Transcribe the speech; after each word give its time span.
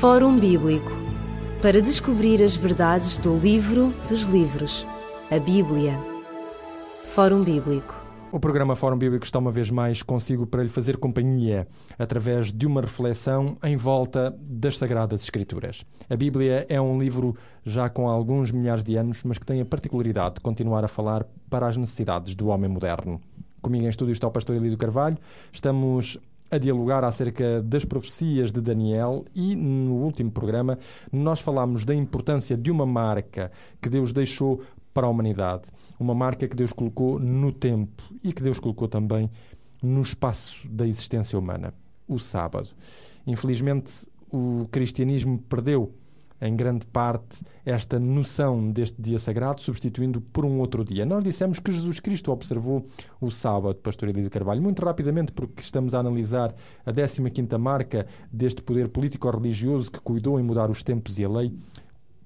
Fórum 0.00 0.38
Bíblico 0.38 0.90
para 1.62 1.80
descobrir 1.80 2.42
as 2.42 2.56
verdades 2.56 3.16
do 3.16 3.38
livro 3.38 3.94
dos 4.06 4.24
livros, 4.24 4.86
a 5.30 5.38
Bíblia. 5.38 5.98
Fórum 7.06 7.42
Bíblico. 7.42 7.94
O 8.30 8.38
programa 8.40 8.76
Fórum 8.76 8.98
Bíblico 8.98 9.24
está 9.24 9.38
uma 9.38 9.52
vez 9.52 9.70
mais 9.70 10.02
consigo 10.02 10.46
para 10.46 10.62
lhe 10.62 10.68
fazer 10.68 10.98
companhia 10.98 11.66
através 11.98 12.52
de 12.52 12.66
uma 12.66 12.82
reflexão 12.82 13.56
em 13.62 13.76
volta 13.76 14.36
das 14.38 14.76
Sagradas 14.76 15.22
Escrituras. 15.22 15.86
A 16.10 16.16
Bíblia 16.16 16.66
é 16.68 16.80
um 16.80 16.98
livro 16.98 17.34
já 17.64 17.88
com 17.88 18.08
alguns 18.08 18.50
milhares 18.50 18.82
de 18.82 18.96
anos, 18.96 19.22
mas 19.22 19.38
que 19.38 19.46
tem 19.46 19.60
a 19.60 19.64
particularidade 19.64 20.34
de 20.34 20.40
continuar 20.40 20.84
a 20.84 20.88
falar 20.88 21.24
para 21.48 21.66
as 21.66 21.76
necessidades 21.76 22.34
do 22.34 22.48
homem 22.48 22.68
moderno. 22.68 23.20
Comigo 23.62 23.84
em 23.84 23.88
estúdio 23.88 24.12
está 24.12 24.26
o 24.26 24.30
pastor 24.30 24.56
Elídio 24.56 24.76
Carvalho. 24.76 25.16
Estamos 25.50 26.18
a 26.50 26.58
dialogar 26.58 27.04
acerca 27.04 27.62
das 27.62 27.84
profecias 27.84 28.52
de 28.52 28.60
Daniel 28.60 29.24
e 29.34 29.56
no 29.56 29.94
último 29.94 30.30
programa 30.30 30.78
nós 31.12 31.40
falámos 31.40 31.84
da 31.84 31.94
importância 31.94 32.56
de 32.56 32.70
uma 32.70 32.86
marca 32.86 33.50
que 33.80 33.88
Deus 33.88 34.12
deixou 34.12 34.62
para 34.92 35.06
a 35.06 35.10
humanidade, 35.10 35.70
uma 35.98 36.14
marca 36.14 36.46
que 36.46 36.54
Deus 36.54 36.72
colocou 36.72 37.18
no 37.18 37.52
tempo 37.52 38.02
e 38.22 38.32
que 38.32 38.42
Deus 38.42 38.60
colocou 38.60 38.86
também 38.86 39.28
no 39.82 40.00
espaço 40.00 40.68
da 40.68 40.86
existência 40.86 41.38
humana, 41.38 41.74
o 42.06 42.18
sábado. 42.18 42.70
Infelizmente, 43.26 44.06
o 44.32 44.68
cristianismo 44.70 45.38
perdeu 45.38 45.92
em 46.40 46.54
grande 46.56 46.86
parte, 46.86 47.40
esta 47.64 47.98
noção 47.98 48.70
deste 48.70 49.00
dia 49.00 49.18
sagrado, 49.18 49.60
substituindo 49.60 50.20
por 50.20 50.44
um 50.44 50.58
outro 50.58 50.84
dia. 50.84 51.06
Nós 51.06 51.24
dissemos 51.24 51.58
que 51.58 51.72
Jesus 51.72 52.00
Cristo 52.00 52.30
observou 52.32 52.84
o 53.20 53.30
sábado, 53.30 53.76
Pastor 53.76 54.08
Elídio 54.08 54.30
Carvalho, 54.30 54.60
muito 54.60 54.84
rapidamente, 54.84 55.32
porque 55.32 55.62
estamos 55.62 55.94
a 55.94 56.00
analisar 56.00 56.54
a 56.84 56.92
15 56.92 57.58
marca 57.58 58.06
deste 58.32 58.62
poder 58.62 58.88
político-religioso 58.88 59.90
que 59.90 60.00
cuidou 60.00 60.38
em 60.38 60.42
mudar 60.42 60.70
os 60.70 60.82
tempos 60.82 61.18
e 61.18 61.24
a 61.24 61.28
lei. 61.28 61.52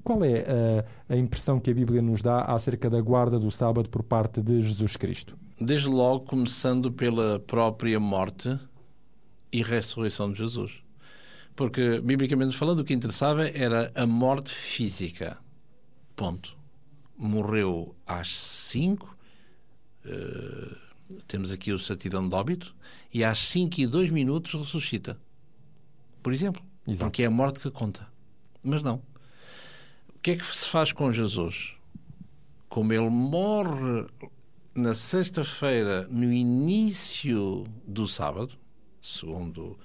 Qual 0.03 0.25
é 0.25 0.84
a, 1.09 1.15
a 1.15 1.17
impressão 1.17 1.61
que 1.61 1.70
a 1.70 1.75
Bíblia 1.75 2.00
nos 2.00 2.22
dá 2.22 2.43
acerca 2.43 2.89
da 2.89 3.00
guarda 3.00 3.39
do 3.39 3.50
sábado 3.50 3.91
por 3.91 4.03
parte 4.03 4.41
de 4.41 4.61
Jesus 4.61 4.97
Cristo? 4.97 5.37
Desde 5.61 5.89
logo, 5.89 6.25
começando 6.25 6.91
pela 6.91 7.41
própria 7.41 8.00
morte 8.00 8.59
e 9.53 9.62
ressurreição 9.62 10.33
de 10.33 10.39
Jesus. 10.39 10.88
Porque, 11.59 12.01
biblicamente 12.01 12.56
falando, 12.56 12.78
o 12.78 12.84
que 12.84 12.95
interessava 12.95 13.48
era 13.48 13.91
a 13.97 14.06
morte 14.06 14.55
física. 14.55 15.37
Ponto. 16.15 16.56
Morreu 17.17 17.97
às 18.06 18.28
5, 18.28 19.19
uh, 20.06 20.77
temos 21.27 21.50
aqui 21.50 21.73
o 21.73 21.78
certidão 21.81 22.28
de 22.28 22.33
óbito, 22.37 22.77
e 23.12 23.25
às 23.25 23.41
5 23.41 23.81
e 23.81 23.89
2 23.89 24.12
minutos 24.12 24.55
ressuscita. 24.55 25.20
Por 26.23 26.33
exemplo. 26.33 26.62
Exato. 26.87 27.06
Porque 27.06 27.25
é 27.25 27.27
a 27.27 27.31
morte 27.31 27.59
que 27.59 27.72
conta. 27.72 28.06
Mas 28.62 28.81
não. 28.81 29.03
O 30.15 30.20
que 30.22 30.31
é 30.31 30.37
que 30.37 30.47
se 30.47 30.69
faz 30.69 30.93
com 30.93 31.11
Jesus? 31.11 31.75
Como 32.69 32.93
ele 32.93 33.11
morre 33.11 34.06
na 34.77 34.95
sexta-feira, 34.95 36.06
no 36.06 36.33
início 36.33 37.65
do 37.84 38.06
sábado, 38.06 38.55
segundo 39.03 39.77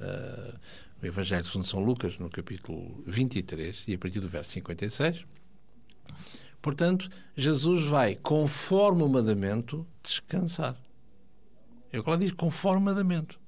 uh, 0.00 0.58
o 1.04 1.06
Evangelho 1.10 1.44
de 1.44 1.68
São 1.68 1.80
Lucas, 1.80 2.18
no 2.18 2.30
capítulo 2.30 3.02
23, 3.06 3.84
e 3.88 3.94
a 3.94 3.98
partir 3.98 4.20
do 4.20 4.28
verso 4.28 4.52
56. 4.52 5.24
Portanto, 6.62 7.10
Jesus 7.36 7.86
vai, 7.88 8.14
conforme 8.14 9.02
o 9.02 9.08
mandamento, 9.08 9.86
descansar. 10.02 10.76
É 11.92 11.98
o 11.98 12.02
que 12.02 12.08
ela 12.08 12.18
diz, 12.18 12.32
conforme 12.32 12.80
o 12.80 12.84
mandamento. 12.84 13.38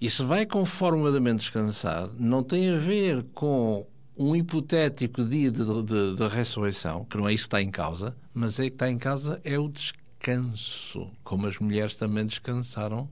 E 0.00 0.08
se 0.08 0.24
vai 0.24 0.46
conforme 0.46 1.00
o 1.00 1.04
mandamento 1.04 1.42
descansar, 1.42 2.08
não 2.18 2.42
tem 2.42 2.70
a 2.70 2.78
ver 2.78 3.22
com 3.34 3.86
um 4.16 4.34
hipotético 4.34 5.22
dia 5.22 5.50
de, 5.50 5.64
de, 5.64 6.16
de, 6.16 6.28
ressurreição, 6.28 7.04
que 7.04 7.18
não 7.18 7.28
é 7.28 7.34
isso 7.34 7.44
que 7.44 7.48
está 7.48 7.62
em 7.62 7.70
causa, 7.70 8.16
mas 8.32 8.58
é 8.58 8.64
que 8.64 8.74
está 8.74 8.90
em 8.90 8.96
causa 8.96 9.40
é 9.44 9.58
o 9.58 9.68
descanso, 9.68 11.10
como 11.22 11.46
as 11.46 11.58
mulheres 11.58 11.94
também 11.94 12.24
descansaram 12.24 13.08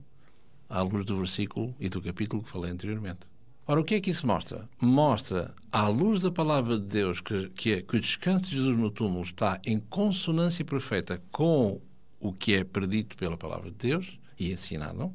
à 0.69 0.81
luz 0.81 1.05
do 1.05 1.17
versículo 1.17 1.75
e 1.79 1.89
do 1.89 2.01
capítulo 2.01 2.43
que 2.43 2.49
falei 2.49 2.71
anteriormente. 2.71 3.19
Ora, 3.67 3.81
o 3.81 3.83
que 3.83 3.95
é 3.95 4.01
que 4.01 4.11
isso 4.11 4.27
mostra? 4.27 4.69
Mostra, 4.79 5.53
à 5.71 5.87
luz 5.87 6.21
da 6.21 6.31
palavra 6.31 6.77
de 6.77 6.85
Deus, 6.85 7.19
que, 7.19 7.49
que, 7.49 7.73
é, 7.73 7.81
que 7.81 7.97
o 7.97 7.99
descanso 7.99 8.45
de 8.45 8.57
Jesus 8.57 8.77
no 8.77 8.91
túmulo 8.91 9.23
está 9.23 9.59
em 9.65 9.79
consonância 9.79 10.63
perfeita 10.63 11.19
com 11.31 11.81
o 12.19 12.31
que 12.31 12.53
é 12.53 12.63
predito 12.63 13.17
pela 13.17 13.35
palavra 13.35 13.71
de 13.71 13.77
Deus 13.77 14.19
e 14.39 14.51
ensinado, 14.51 15.11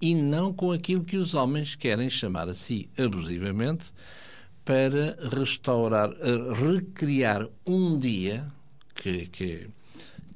e 0.00 0.14
não 0.14 0.52
com 0.52 0.70
aquilo 0.70 1.04
que 1.04 1.16
os 1.16 1.34
homens 1.34 1.74
querem 1.74 2.10
chamar 2.10 2.48
a 2.48 2.54
si 2.54 2.90
abusivamente 2.98 3.86
para 4.64 5.16
restaurar, 5.34 6.10
recriar 6.54 7.48
um 7.66 7.98
dia 7.98 8.46
que, 8.94 9.26
que 9.28 9.68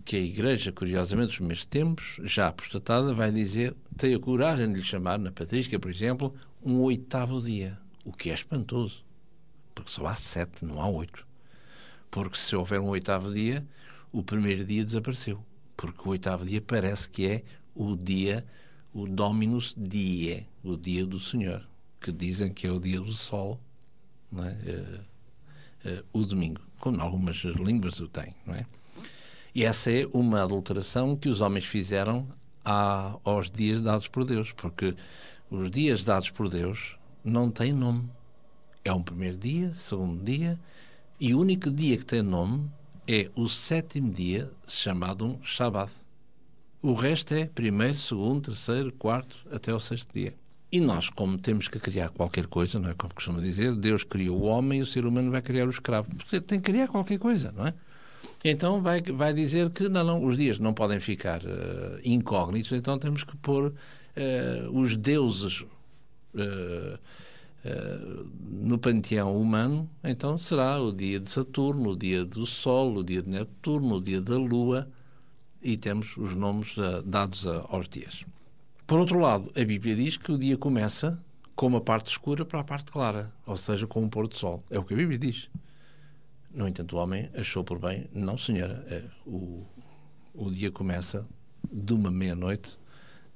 que 0.06 0.17
a 0.17 0.21
Igreja, 0.21 0.71
curiosamente, 0.71 1.27
nos 1.27 1.37
primeiros 1.37 1.67
tempos, 1.67 2.21
já 2.22 2.47
apostatada, 2.47 3.12
vai 3.12 3.33
dizer, 3.33 3.75
tem 3.97 4.15
a 4.15 4.21
coragem 4.21 4.69
de 4.69 4.77
lhe 4.77 4.84
chamar, 4.84 5.19
na 5.19 5.33
Patrística, 5.33 5.81
por 5.81 5.91
exemplo, 5.91 6.33
um 6.65 6.81
oitavo 6.83 7.43
dia, 7.43 7.77
o 8.05 8.12
que 8.12 8.31
é 8.31 8.34
espantoso, 8.34 9.05
porque 9.75 9.91
só 9.91 10.06
há 10.06 10.15
sete, 10.15 10.65
não 10.65 10.81
há 10.81 10.89
oito. 10.89 11.27
Porque 12.09 12.39
se 12.39 12.55
houver 12.55 12.78
um 12.81 12.87
oitavo 12.87 13.34
dia, 13.34 13.66
o 14.12 14.22
primeiro 14.22 14.65
dia 14.65 14.84
desapareceu, 14.84 15.45
porque 15.77 16.00
o 16.06 16.12
oitavo 16.12 16.47
dia 16.47 16.61
parece 16.61 17.11
que 17.11 17.27
é 17.27 17.43
o 17.75 17.97
dia, 17.97 18.47
o 18.95 19.09
Dominus 19.09 19.75
Die, 19.77 20.47
o 20.62 20.77
dia 20.77 21.05
do 21.05 21.19
Senhor, 21.19 21.66
que 22.00 22.12
dizem 22.12 22.53
que 22.53 22.69
é 22.69 22.71
o 22.71 22.78
dia 22.78 23.00
do 23.00 23.12
Sol, 23.12 23.61
é? 24.39 24.39
Uh, 24.39 25.00
uh, 25.91 26.05
o 26.12 26.25
domingo, 26.25 26.61
como 26.78 27.00
algumas 27.00 27.37
línguas 27.37 27.99
o 27.99 28.06
têm, 28.06 28.34
não 28.47 28.55
é? 28.55 28.66
E 29.56 29.65
essa 29.65 29.91
é 29.91 30.06
uma 30.12 30.43
adulteração 30.43 31.17
que 31.17 31.31
os 31.31 31.41
homens 31.41 31.65
fizeram 31.65 32.28
a, 32.62 33.17
aos 33.25 33.50
dias 33.50 33.81
dados 33.81 34.06
por 34.06 34.22
Deus, 34.22 34.53
porque 34.53 34.94
os 35.50 35.71
dias 35.71 36.05
dados 36.05 36.28
por 36.28 36.50
Deus 36.50 36.94
não 37.25 37.50
têm 37.50 37.72
nome. 37.72 38.06
É 38.84 38.93
um 38.93 39.03
primeiro 39.03 39.39
dia, 39.39 39.72
segundo 39.72 40.22
dia, 40.22 40.61
e 41.19 41.34
o 41.34 41.41
único 41.41 41.71
dia 41.71 41.97
que 41.97 42.05
tem 42.05 42.21
nome 42.21 42.71
é 43.09 43.31
o 43.34 43.49
sétimo 43.49 44.12
dia, 44.12 44.53
chamado 44.69 45.25
um 45.25 45.43
Shabbat. 45.43 45.91
O 46.83 46.93
resto 46.93 47.33
é 47.33 47.47
primeiro, 47.47 47.97
segundo, 47.97 48.50
terceiro, 48.50 48.93
quarto, 48.93 49.39
até 49.50 49.72
o 49.72 49.81
sexto 49.81 50.12
dia. 50.12 50.34
E 50.71 50.78
nós, 50.81 51.09
como 51.09 51.39
temos 51.39 51.66
que 51.66 51.81
criar 51.81 52.11
qualquer 52.11 52.47
coisa, 52.47 52.78
não 52.78 52.91
é 52.91 52.95
como 52.95 53.15
costuma 53.15 53.41
dizer, 53.41 53.75
Deus 53.75 54.05
criou 54.05 54.39
o 54.39 54.45
homem 54.45 54.81
e 54.81 54.83
o 54.83 54.87
ser 54.87 55.06
humano 55.06 55.31
vai 55.31 55.41
criar 55.41 55.66
o 55.66 55.71
escravo. 55.71 56.15
Porque 56.15 56.43
tem 56.43 56.61
que 56.61 56.71
criar 56.71 56.89
qualquer 56.89 57.19
coisa, 57.19 57.53
não 57.53 57.66
é? 57.66 57.72
Então 58.44 58.81
vai, 58.81 59.03
vai 59.03 59.32
dizer 59.32 59.71
que 59.71 59.88
não, 59.88 60.04
não, 60.04 60.25
os 60.25 60.37
dias 60.37 60.59
não 60.59 60.72
podem 60.72 61.00
ficar 61.00 61.43
uh, 61.43 61.99
incógnitos, 62.04 62.72
então 62.72 62.99
temos 62.99 63.25
que 63.25 63.37
pôr 63.37 63.66
uh, 63.66 64.78
os 64.78 64.97
deuses 64.97 65.62
uh, 66.34 66.99
no 68.49 68.78
panteão 68.78 69.37
humano, 69.37 69.91
então 70.04 70.38
será 70.38 70.81
o 70.81 70.93
dia 70.93 71.19
de 71.19 71.28
Saturno, 71.28 71.91
o 71.91 71.97
dia 71.97 72.25
do 72.25 72.47
Sol, 72.47 72.94
o 72.94 73.03
dia 73.03 73.21
de 73.21 73.28
Netuno, 73.28 73.97
o 73.97 74.00
dia 74.00 74.21
da 74.21 74.37
Lua, 74.37 74.88
e 75.60 75.77
temos 75.77 76.16
os 76.16 76.33
nomes 76.33 76.77
dados 77.04 77.44
aos 77.44 77.88
dias. 77.88 78.25
Por 78.87 79.00
outro 79.00 79.19
lado, 79.19 79.50
a 79.56 79.65
Bíblia 79.65 79.97
diz 79.97 80.16
que 80.16 80.31
o 80.31 80.38
dia 80.38 80.56
começa 80.56 81.21
com 81.56 81.66
uma 81.66 81.81
parte 81.81 82.09
escura 82.09 82.44
para 82.44 82.60
a 82.60 82.65
parte 82.65 82.93
clara, 82.93 83.33
ou 83.44 83.56
seja, 83.56 83.84
com 83.84 84.00
um 84.00 84.09
pôr 84.09 84.28
do 84.28 84.37
sol. 84.37 84.62
É 84.71 84.78
o 84.78 84.84
que 84.84 84.94
a 84.94 84.97
Bíblia 84.97 85.19
diz. 85.19 85.48
No 86.56 86.67
entanto, 86.67 86.97
o 86.97 86.99
homem 86.99 87.28
achou 87.34 87.62
por 87.62 87.78
bem, 87.78 88.09
não 88.15 88.39
senhora, 88.39 88.83
é, 88.89 89.05
o, 89.27 89.62
o 90.33 90.50
dia 90.50 90.71
começa 90.71 91.28
de 91.71 91.93
uma 91.93 92.11
meia-noite 92.11 92.78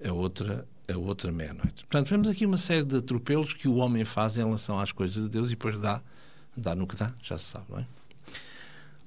a 0.03 0.11
outra, 0.11 0.67
a 0.91 0.97
outra 0.97 1.31
meia-noite. 1.31 1.85
Portanto, 1.85 2.09
vemos 2.09 2.29
aqui 2.29 2.47
uma 2.47 2.57
série 2.57 2.83
de 2.83 2.97
atropelos 2.97 3.53
que 3.53 3.69
o 3.69 3.75
homem 3.75 4.07
faz 4.07 4.39
em 4.39 4.43
relação 4.43 4.81
às 4.81 4.91
coisas 4.91 5.23
de 5.23 5.29
Deus 5.29 5.49
e 5.49 5.51
depois 5.51 5.79
dá, 5.79 6.01
dá 6.57 6.75
no 6.75 6.87
que 6.87 6.97
dá, 6.97 7.13
já 7.23 7.37
se 7.37 7.45
sabe, 7.45 7.67
não 7.69 7.81
é? 7.81 7.87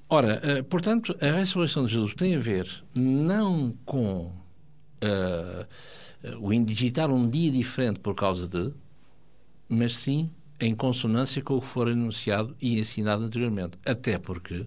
Ora, 0.07 0.59
uh, 0.59 0.63
portanto, 0.65 1.17
a 1.19 1.31
ressurreição 1.31 1.83
de 1.83 1.93
Jesus 1.93 2.13
tem 2.13 2.35
a 2.35 2.39
ver 2.39 2.83
não 2.95 3.75
com 3.83 4.27
uh, 4.27 6.37
o 6.39 6.53
indigitar 6.53 7.09
um 7.09 7.27
dia 7.27 7.51
diferente 7.51 7.99
por 7.99 8.13
causa 8.13 8.47
de, 8.47 8.71
mas 9.67 9.95
sim 9.95 10.29
em 10.63 10.73
consonância 10.73 11.41
com 11.41 11.57
o 11.57 11.61
que 11.61 11.67
for 11.67 11.89
anunciado 11.89 12.55
e 12.61 12.79
ensinado 12.79 13.23
anteriormente. 13.23 13.77
Até 13.85 14.17
porque 14.17 14.65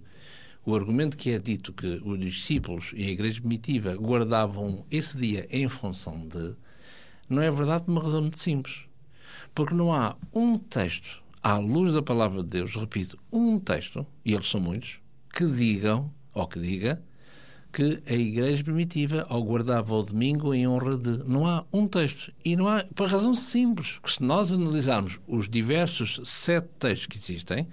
o 0.64 0.74
argumento 0.74 1.16
que 1.16 1.30
é 1.30 1.38
dito 1.38 1.72
que 1.72 2.02
os 2.04 2.18
discípulos 2.20 2.92
e 2.94 3.04
a 3.06 3.10
igreja 3.10 3.40
primitiva 3.40 3.94
guardavam 3.96 4.84
esse 4.90 5.16
dia 5.16 5.46
em 5.50 5.68
função 5.68 6.26
de, 6.28 6.56
não 7.28 7.40
é 7.40 7.50
verdade 7.50 7.84
por 7.84 7.92
uma 7.92 8.02
razão 8.02 8.20
muito 8.20 8.38
simples. 8.38 8.80
Porque 9.54 9.74
não 9.74 9.92
há 9.92 10.16
um 10.34 10.58
texto, 10.58 11.22
à 11.42 11.56
luz 11.56 11.94
da 11.94 12.02
palavra 12.02 12.42
de 12.42 12.48
Deus, 12.48 12.74
repito, 12.74 13.18
um 13.32 13.58
texto, 13.58 14.06
e 14.24 14.34
eles 14.34 14.50
são 14.50 14.60
muitos, 14.60 14.98
que 15.32 15.46
digam, 15.46 16.12
ou 16.34 16.46
que 16.46 16.60
diga, 16.60 17.02
que 17.76 18.02
a 18.06 18.14
igreja 18.14 18.64
primitiva 18.64 19.26
ao 19.28 19.42
guardava 19.42 19.94
o 19.94 20.02
domingo 20.02 20.54
em 20.54 20.66
honra 20.66 20.96
de. 20.96 21.22
Não 21.28 21.46
há 21.46 21.62
um 21.70 21.86
texto. 21.86 22.32
E 22.42 22.56
não 22.56 22.66
há, 22.66 22.82
por 22.94 23.06
razão 23.06 23.34
simples, 23.34 23.98
que 24.02 24.10
se 24.10 24.22
nós 24.22 24.50
analisarmos 24.50 25.20
os 25.28 25.46
diversos 25.46 26.18
sete 26.24 26.68
textos 26.78 27.06
que 27.06 27.18
existem, 27.18 27.68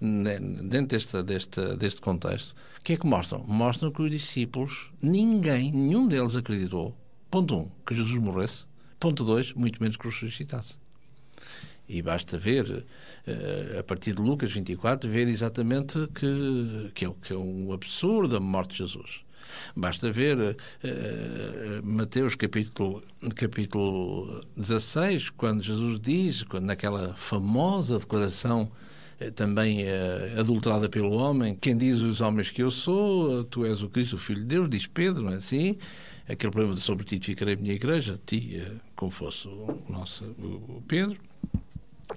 né, 0.00 0.38
dentro 0.38 0.96
deste, 0.96 1.22
deste, 1.24 1.76
deste 1.76 2.00
contexto, 2.00 2.54
o 2.78 2.82
que 2.84 2.92
é 2.92 2.96
que 2.96 3.04
mostram? 3.04 3.44
Mostram 3.48 3.90
que 3.90 4.00
os 4.00 4.12
discípulos, 4.12 4.92
ninguém, 5.02 5.72
nenhum 5.72 6.06
deles 6.06 6.36
acreditou, 6.36 6.96
ponto 7.28 7.56
um, 7.56 7.70
que 7.84 7.96
Jesus 7.96 8.16
morresse, 8.22 8.64
ponto 9.00 9.24
dois, 9.24 9.52
muito 9.54 9.82
menos 9.82 9.96
que 9.96 10.06
ressuscitasse. 10.06 10.76
E 11.88 12.02
basta 12.02 12.36
ver, 12.36 12.84
eh, 13.26 13.76
a 13.78 13.82
partir 13.82 14.12
de 14.12 14.20
Lucas 14.20 14.52
24, 14.52 15.08
ver 15.08 15.28
exatamente 15.28 16.08
que, 16.14 16.90
que, 16.94 17.04
é, 17.04 17.14
que 17.22 17.32
é 17.32 17.36
um 17.36 17.72
absurdo 17.72 18.36
a 18.36 18.40
morte 18.40 18.72
de 18.72 18.78
Jesus. 18.78 19.26
Basta 19.74 20.10
ver 20.10 20.36
uh, 20.38 20.56
Mateus 21.84 22.34
capítulo, 22.34 23.02
capítulo 23.34 24.44
16, 24.56 25.30
quando 25.30 25.62
Jesus 25.62 26.00
diz, 26.00 26.42
quando, 26.42 26.64
naquela 26.64 27.14
famosa 27.14 27.98
declaração 27.98 28.70
também 29.34 29.84
uh, 29.84 30.40
adulterada 30.40 30.88
pelo 30.88 31.12
homem, 31.12 31.54
quem 31.54 31.76
diz 31.76 32.00
os 32.00 32.20
homens 32.20 32.50
que 32.50 32.62
eu 32.62 32.70
sou, 32.70 33.44
tu 33.44 33.64
és 33.64 33.82
o 33.82 33.88
Cristo, 33.88 34.16
o 34.16 34.18
Filho 34.18 34.40
de 34.40 34.46
Deus, 34.46 34.68
diz 34.68 34.86
Pedro, 34.86 35.22
não 35.22 35.32
é 35.32 35.36
assim? 35.36 35.78
Aquele 36.28 36.50
problema 36.50 36.74
de 36.74 36.80
sobre 36.80 37.04
ti 37.04 37.18
ficarei 37.20 37.54
a 37.54 37.56
minha 37.56 37.74
igreja, 37.74 38.20
ti, 38.26 38.60
como 38.94 39.10
fosse 39.10 39.48
o 39.48 39.78
nosso 39.88 40.24
o 40.24 40.82
Pedro. 40.86 41.18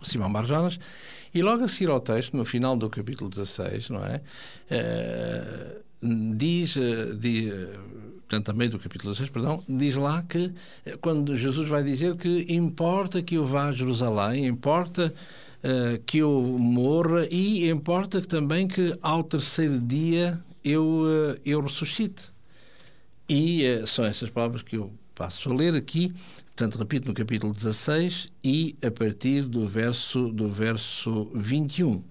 Simão 0.04 0.32
Barjonas, 0.32 0.80
e 1.34 1.42
logo 1.42 1.64
a 1.64 1.68
seguir 1.68 1.90
ao 1.90 2.00
texto, 2.00 2.36
no 2.36 2.46
final 2.46 2.76
do 2.76 2.90
capítulo 2.90 3.30
16, 3.30 3.90
não 3.90 4.04
é? 4.04 4.22
Uh, 4.72 6.36
diz, 6.36 6.76
uh, 6.76 7.16
diz 7.16 7.54
portanto, 8.22 8.46
também 8.46 8.70
do 8.70 8.80
capítulo 8.80 9.12
16, 9.12 9.30
perdão, 9.30 9.64
diz 9.68 9.96
lá 9.96 10.24
que 10.24 10.52
quando 11.02 11.38
Jesus 11.38 11.70
vai 11.70 11.84
dizer 11.84 12.16
que 12.16 12.46
importa 12.50 13.22
que 13.22 13.36
eu 13.36 13.46
vá 13.46 13.68
a 13.68 13.72
Jerusalém, 13.72 14.46
importa 14.48 15.14
uh, 15.64 16.02
que 16.06 16.20
eu 16.20 16.42
morra 16.60 17.28
e 17.30 17.70
importa 17.70 18.22
também 18.22 18.68
que 18.68 18.98
ao 19.02 19.24
terceiro 19.24 19.80
dia 19.80 20.40
eu, 20.64 21.04
eu 21.46 21.62
ressuscite. 21.62 22.24
E 23.28 23.64
são 23.86 24.04
essas 24.06 24.30
palavras 24.30 24.64
que 24.64 24.76
eu 24.76 24.92
passo 25.20 25.52
a 25.52 25.54
ler 25.54 25.76
aqui, 25.76 26.14
portanto, 26.56 26.78
repito, 26.78 27.06
no 27.10 27.14
capítulo 27.14 27.54
16 27.54 28.30
e 28.42 28.78
a 28.82 28.90
partir 28.90 29.42
do 29.42 29.68
verso, 29.68 30.30
do 30.30 30.48
verso 30.48 31.30
21. 31.36 32.02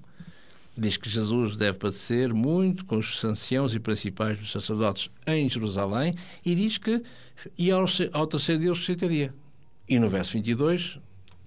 Diz 0.76 0.98
que 0.98 1.08
Jesus 1.08 1.56
deve 1.56 1.78
padecer 1.78 2.34
muito 2.34 2.84
com 2.84 2.98
os 2.98 3.24
anciãos 3.24 3.74
e 3.74 3.80
principais 3.80 4.38
dos 4.38 4.52
sacerdotes 4.52 5.10
em 5.26 5.48
Jerusalém 5.48 6.12
e 6.44 6.54
diz 6.54 6.76
que 6.76 7.02
e 7.56 7.70
ao, 7.70 7.86
ao 8.12 8.26
terceiro 8.26 8.60
dia 8.60 8.72
ressuscitaria. 8.72 9.34
E 9.88 9.98
no 9.98 10.06
verso 10.06 10.34
22, 10.34 10.98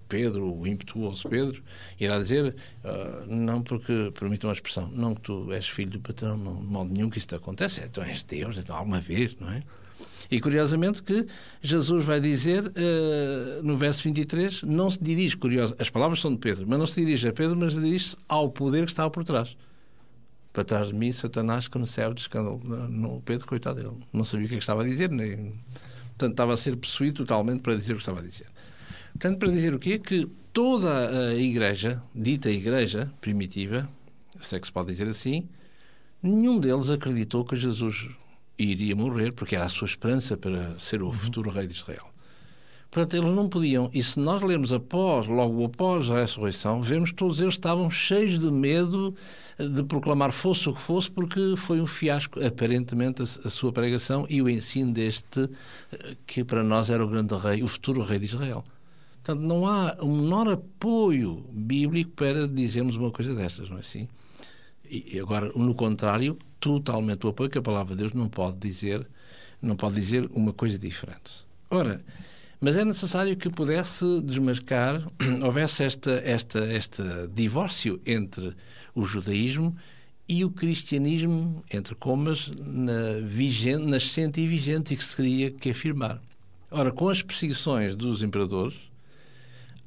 Pedro, 0.10 0.52
o 0.52 0.66
impetuoso 0.66 1.30
Pedro, 1.30 1.62
irá 2.00 2.18
dizer, 2.18 2.56
uh, 2.84 3.25
não 3.28 3.62
porque, 3.62 4.12
permitam 4.19 4.50
a 4.50 4.54
expressão, 4.54 4.90
não 4.90 5.14
que 5.14 5.22
tu 5.22 5.54
és 5.54 5.69
filho 5.69 5.92
do 5.92 6.00
patrão, 6.00 6.36
não, 6.36 6.56
de 6.56 6.66
modo 6.66 6.92
nenhum 6.92 7.07
que 7.07 7.19
isso 7.19 7.28
te 7.28 7.36
acontece, 7.36 7.81
então 7.86 8.04
és 8.04 8.24
Deus, 8.24 8.57
então 8.57 8.75
alguma 8.75 9.00
vez, 9.00 9.36
não 9.40 9.52
é? 9.52 9.64
E 10.31 10.39
curiosamente 10.39 11.04
que 11.04 11.28
Jesus 11.62 12.06
vai 12.06 12.22
dizer 12.22 12.63
uh, 12.66 13.62
no 13.62 13.75
verso 13.75 14.01
23, 14.04 14.63
não 14.63 14.89
se 14.89 15.04
dirige, 15.04 15.36
curioso, 15.36 15.75
as 15.78 15.89
palavras 15.89 16.22
são 16.22 16.31
de 16.31 16.39
Pedro, 16.39 16.66
mas 16.66 16.80
não 16.80 16.88
se 16.88 17.01
dirige 17.01 17.28
a 17.28 17.33
Pedro, 17.33 17.57
mas 17.57 17.74
dirige-se 17.74 18.16
ao 18.30 18.50
poder 18.50 18.86
que 18.86 18.92
estava 18.92 19.12
por 19.12 19.25
trás. 19.25 19.57
Para 20.54 20.63
trás 20.63 20.88
de 20.88 20.95
mim, 20.95 21.12
Satanás 21.12 21.68
que 21.68 21.78
me 21.78 21.86
serve 21.86 22.16
de 22.16 22.22
escândalo. 22.22 22.62
No 22.63 23.22
Pedro, 23.22 23.45
coitado 23.45 23.81
dele, 23.81 23.95
não 24.13 24.24
sabia 24.24 24.45
o 24.45 24.50
que, 24.50 24.56
é 24.56 24.57
que 24.57 24.63
estava 24.63 24.83
a 24.83 24.86
dizer, 24.86 25.10
nem... 25.10 25.54
portanto 26.07 26.31
estava 26.31 26.54
a 26.54 26.57
ser 26.57 26.78
possuído 26.78 27.25
totalmente 27.25 27.60
para 27.60 27.75
dizer 27.75 27.92
o 27.92 27.95
que 27.98 28.01
estava 28.01 28.19
a 28.19 28.24
dizer. 28.24 28.48
Portanto, 29.12 29.38
para 29.38 29.50
dizer 29.50 29.75
o 29.75 29.80
quê? 29.80 30.00
Que 30.00 30.30
toda 30.54 31.30
a 31.30 31.36
igreja, 31.36 32.01
dita 32.16 32.50
igreja 32.50 33.12
primitiva, 33.19 33.89
se 34.39 34.56
é 34.56 34.60
que 34.60 34.66
se 34.66 34.72
pode 34.72 34.88
dizer 34.88 35.07
assim, 35.10 35.50
nenhum 36.24 36.57
deles 36.57 36.89
acreditou 36.89 37.44
que 37.44 37.57
Jesus 37.57 38.10
iria 38.63 38.96
morrer, 38.96 39.31
porque 39.31 39.56
era 39.56 39.66
a 39.66 39.69
sua 39.69 39.86
esperança 39.86 40.38
para 40.38 40.78
ser 40.80 41.02
o 41.02 41.08
uhum. 41.08 41.13
futuro 41.13 41.50
rei 41.50 41.68
de 41.68 41.74
Israel. 41.74 42.12
Portanto, 42.90 43.16
eles 43.16 43.34
não 43.34 43.48
podiam. 43.48 43.90
E 43.94 44.04
se 44.04 44.19
nós 44.19 44.42
lermos 44.42 44.74
após, 44.74 45.25
logo 45.25 45.63
após 45.63 46.12
a 46.12 46.22
ressurreição, 46.22 46.81
vemos 46.81 47.12
que 47.12 47.16
todos 47.16 47.40
eles 47.40 47.54
estavam 47.54 47.90
cheios 47.90 48.38
de 48.38 48.52
medo 48.52 49.16
de 49.58 49.84
proclamar 49.84 50.31
fosse 50.31 50.68
o 50.68 50.74
que 50.74 50.81
fosse, 50.81 51.10
porque 51.10 51.56
foi 51.56 51.80
um 51.80 51.88
fiasco, 51.88 52.44
aparentemente, 52.44 53.22
a, 53.22 53.25
sua 53.25 53.72
pregação 53.72 54.25
e 54.30 54.42
o 54.42 54.50
ensino 54.50 54.92
deste, 54.92 55.50
eh, 55.92 56.18
que 56.25 56.44
para 56.44 56.64
nós 56.64 56.90
era 56.90 57.04
o 57.04 57.07
grande 57.07 57.36
rei, 57.36 57.64
o 57.64 57.68
futuro 57.68 58.02
rei 58.02 58.19
de 58.19 58.25
Israel. 58.25 58.64
Portanto, 59.24 59.42
não 59.42 59.68
há 59.68 59.96
o 60.02 60.07
menor 60.07 60.50
apoio 60.50 61.46
bíblico 61.52 62.12
para 62.12 62.48
dizermos 62.48 62.96
uma 62.96 63.12
coisa 63.12 63.36
destas, 63.36 63.69
não 63.69 63.78
é 63.78 63.81
assim? 63.81 64.07
E 64.90 65.19
agora, 65.19 65.52
no 65.56 65.74
contrário, 65.75 66.38
totalmente 66.62 67.25
o 67.25 67.30
apoio 67.30 67.50
que 67.50 67.58
a 67.58 67.62
palavra 67.62 67.96
de 67.96 68.04
Deus 68.04 68.13
não 68.13 68.30
pode 68.30 68.58
dizer, 68.58 69.06
não 69.62 69.75
pode 69.75 69.96
dizer 69.96 70.30
uma 70.34 70.54
coisa 70.54 70.80
diferente. 70.80 71.44
Ora, 71.69 72.02
mas 72.60 72.78
é 72.78 72.86
necessário 72.86 73.36
que 73.36 73.50
pudesse 73.50 74.22
desmarcar, 74.22 75.06
houvesse 75.44 75.84
esta, 75.84 76.12
esta, 76.24 76.74
este 76.74 77.04
divórcio 77.34 78.00
entre 78.06 78.56
o 78.94 79.04
judaísmo 79.04 79.75
e 80.30 80.46
o 80.46 80.52
cristianismo, 80.52 81.63
entre 81.74 81.96
comas, 81.96 82.52
na 82.64 83.19
vigente, 83.25 83.84
nascente 83.86 84.40
e 84.40 84.48
vigente, 84.48 84.94
e 84.94 84.98
que 84.98 85.04
se 85.04 85.16
queria 85.16 85.52
que 85.52 85.72
afirmar. 85.72 86.22
Ora, 86.69 86.92
com 86.92 87.10
as 87.10 87.22
perseguições 87.22 87.96
dos 87.96 88.22
imperadores, 88.24 88.75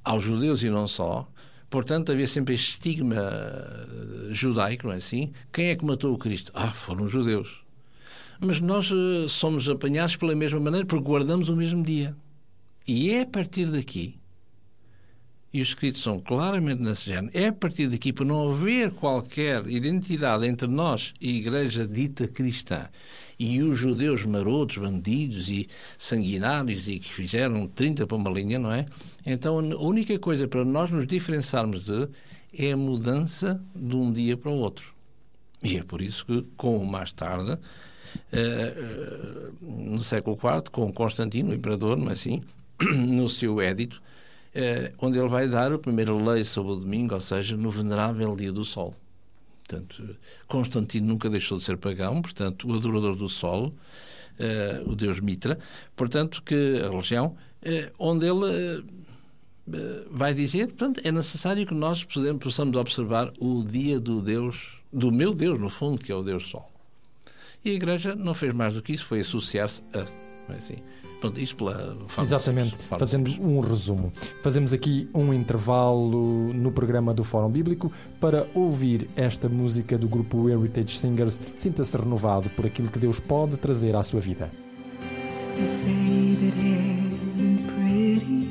aos 0.03 0.23
judeus 0.23 0.63
e 0.63 0.69
não 0.69 0.87
só, 0.87 1.27
Portanto, 1.71 2.13
havia 2.13 2.27
sempre 2.27 2.55
este 2.55 2.71
estigma 2.71 3.17
eh, 3.17 4.29
judaico, 4.31 4.87
não 4.87 4.95
é 4.95 4.99
assim? 4.99 5.33
Quem 5.53 5.67
é 5.67 5.77
que 5.77 5.85
matou 5.85 6.15
o 6.15 6.19
Cristo? 6.19 6.53
Ah, 6.55 6.73
foram 6.73 7.05
os 7.05 7.13
judeus. 7.13 7.65
Mas 8.41 8.61
nós 8.61 8.91
uh, 8.91 9.29
somos 9.29 9.69
apanhados 9.69 10.17
pela 10.17 10.35
mesma 10.35 10.61
maneira 10.61 10.87
porque 10.87 11.05
guardamos 11.05 11.49
o 11.49 11.57
mesmo 11.57 11.83
dia. 11.83 12.17
E 12.87 13.11
é 13.11 13.23
a 13.23 13.27
partir 13.27 13.67
daqui, 13.67 14.19
e 15.55 15.63
os 15.63 15.69
escritos 15.69 16.03
são 16.03 16.19
claramente 16.19 16.83
nesse 16.83 17.05
género, 17.05 17.31
é 17.33 17.47
a 17.47 17.53
partir 17.53 17.89
daqui, 17.89 18.13
por 18.13 18.27
não 18.27 18.51
haver 18.51 18.91
qualquer 18.91 19.65
identidade 19.69 20.45
entre 20.47 20.67
nós 20.67 21.15
e 21.21 21.29
a 21.31 21.37
igreja 21.37 21.87
dita 21.87 22.27
cristã 22.27 22.89
e 23.39 23.63
os 23.63 23.79
judeus 23.79 24.25
marotos, 24.25 24.79
bandidos 24.79 25.49
e 25.49 25.69
sanguinários 25.99 26.89
e 26.89 26.99
que 26.99 27.13
fizeram 27.13 27.67
30 27.67 28.07
para 28.07 28.17
uma 28.17 28.31
linha, 28.31 28.59
não 28.59 28.73
é? 28.73 28.87
Então 29.27 29.59
a 29.59 29.83
única 29.83 30.19
coisa 30.19 30.47
para 30.47 30.65
nós 30.65 30.91
nos 30.91 31.07
diferenciarmos 31.07 31.85
de 31.85 32.09
é 32.57 32.73
a 32.73 32.77
mudança 32.77 33.63
de 33.75 33.97
um 33.97 34.13
dia 34.13 34.37
para 34.37 34.51
o 34.51 34.55
outro. 34.55 34.95
E 35.63 35.79
é 35.79 35.83
por 35.83 36.01
isso 36.01 36.25
que, 36.27 36.45
com 36.57 36.85
mais 36.85 37.13
tarde, 37.13 37.59
eh, 38.33 38.75
eh, 38.77 39.51
no 39.61 40.05
século 40.05 40.37
IV, 40.37 40.71
com 40.71 40.93
Constantino, 40.93 41.51
o 41.51 41.55
imperador, 41.55 41.97
não 41.97 42.11
é 42.11 42.13
assim? 42.13 42.43
no 42.81 43.29
seu 43.29 43.61
édito, 43.61 44.03
eh, 44.55 44.93
onde 44.99 45.19
ele 45.19 45.29
vai 45.29 45.49
dar 45.49 45.73
a 45.73 45.79
primeira 45.79 46.13
lei 46.13 46.45
sobre 46.45 46.73
o 46.73 46.77
domingo, 46.77 47.15
ou 47.15 47.21
seja, 47.21 47.57
no 47.57 47.71
venerável 47.71 48.37
dia 48.37 48.53
do 48.53 48.65
sol. 48.65 48.95
Portanto, 49.67 50.17
Constantino 50.47 51.07
nunca 51.07 51.31
deixou 51.31 51.57
de 51.57 51.65
ser 51.65 51.79
pagão, 51.79 52.21
portanto, 52.21 52.69
o 52.69 52.75
adorador 52.75 53.17
do 53.17 53.29
sol, 53.29 53.69
uh, 53.69 54.91
o 54.91 54.95
deus 54.95 55.21
Mitra, 55.21 55.59
portanto, 55.97 56.43
que 56.43 56.83
a 56.85 56.91
religião, 56.91 57.35
uh, 57.63 57.93
onde 57.99 58.27
ele 58.27 58.81
uh, 58.81 60.07
vai 60.11 60.35
dizer, 60.35 60.69
portanto, 60.69 61.01
é 61.03 61.11
necessário 61.11 61.67
que 61.67 61.73
nós 61.73 62.05
possamos 62.39 62.77
observar 62.77 63.33
o 63.39 63.65
dia 63.65 63.99
do 63.99 64.21
Deus, 64.21 64.79
do 64.93 65.11
meu 65.11 65.33
Deus, 65.33 65.59
no 65.59 65.71
fundo, 65.71 65.99
que 65.99 66.13
é 66.13 66.15
o 66.15 66.23
Deus 66.23 66.49
Sol. 66.51 66.71
E 67.65 67.71
a 67.71 67.73
Igreja 67.73 68.15
não 68.15 68.35
fez 68.35 68.53
mais 68.53 68.75
do 68.75 68.83
que 68.83 68.93
isso, 68.93 69.07
foi 69.07 69.21
associar-se 69.21 69.83
a. 69.95 70.01
É 70.53 70.57
assim, 70.57 70.77
Pronto, 71.25 71.41
isto 71.41 71.57
pela 71.57 71.97
forma 72.07 72.23
Exatamente. 72.23 72.79
Fazemos 72.99 73.39
um 73.39 73.61
resumo. 73.61 74.13
Fazemos 74.43 74.75
aqui 74.75 75.09
um 75.15 75.33
intervalo 75.33 76.53
no 76.53 76.71
programa 76.71 77.15
do 77.15 77.25
Fórum 77.25 77.49
Bíblico 77.49 77.91
para 78.21 78.47
ouvir 78.55 79.09
esta 79.17 79.49
música 79.49 79.97
do 79.97 80.07
grupo 80.07 80.51
Heritage 80.51 80.99
Singers. 80.99 81.41
Sinta-se 81.55 81.97
renovado 81.97 82.51
por 82.51 82.67
aquilo 82.67 82.91
que 82.91 82.99
Deus 82.99 83.21
pode 83.21 83.57
trazer 83.57 83.97
à 83.97 84.03
sua 84.03 84.21
vida. 84.21 84.51
You 85.59 85.65
say 85.65 86.37
that 86.41 86.57
heaven's 86.59 87.63
pretty, 87.63 88.51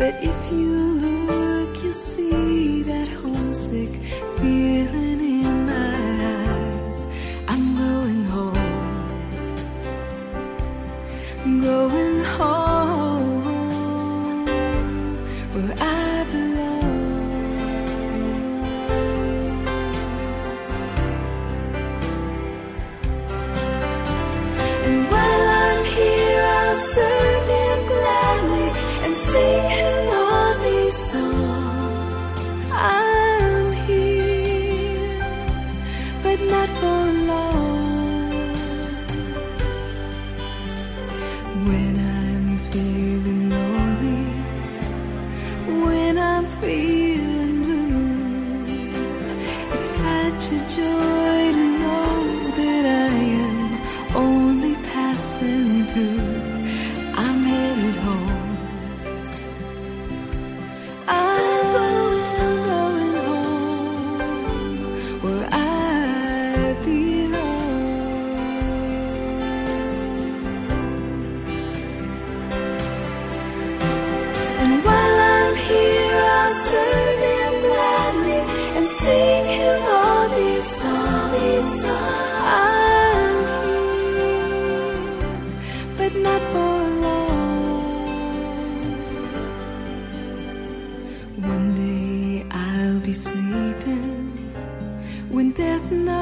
But 0.00 0.16
if 0.22 0.50
you 0.50 0.94
look, 0.94 1.84
you 1.84 1.92
see 1.92 2.82
that 2.84 3.06
homesick 3.06 3.90
feeling 4.38 5.20
with 41.66 41.89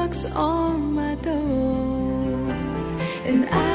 knocks 0.09 0.25
on 0.35 0.93
my 0.93 1.13
door, 1.15 2.51
and 3.25 3.47
I'll 3.47 3.68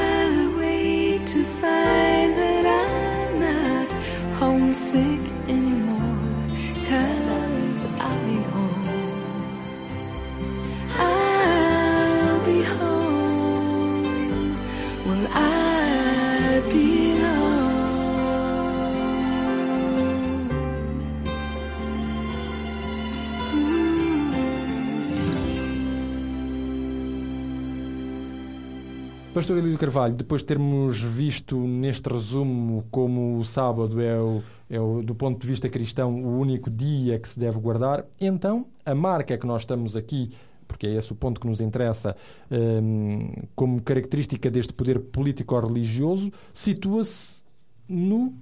Pastor 29.35 29.57
Elídio 29.57 29.77
Carvalho, 29.77 30.15
depois 30.15 30.43
de 30.43 30.47
termos 30.47 31.01
visto 31.01 31.57
neste 31.59 32.07
resumo 32.07 32.85
como 32.89 33.37
o 33.37 33.43
sábado 33.43 33.99
é, 33.99 34.17
o, 34.17 34.41
é 34.69 34.79
o, 34.79 35.01
do 35.03 35.13
ponto 35.13 35.41
de 35.41 35.45
vista 35.45 35.67
cristão, 35.67 36.23
o 36.23 36.39
único 36.39 36.69
dia 36.69 37.19
que 37.19 37.27
se 37.27 37.37
deve 37.37 37.59
guardar, 37.59 38.05
então 38.17 38.65
a 38.85 38.95
marca 38.95 39.37
que 39.37 39.45
nós 39.45 39.63
estamos 39.63 39.97
aqui, 39.97 40.31
porque 40.65 40.87
é 40.87 40.93
esse 40.95 41.11
o 41.11 41.15
ponto 41.15 41.41
que 41.41 41.47
nos 41.47 41.59
interessa, 41.59 42.15
hum, 42.49 43.29
como 43.53 43.81
característica 43.81 44.49
deste 44.49 44.73
poder 44.73 45.01
político-religioso, 45.01 46.31
situa-se 46.53 47.43
no 47.89 48.33